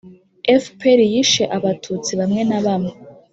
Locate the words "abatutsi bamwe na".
1.57-2.59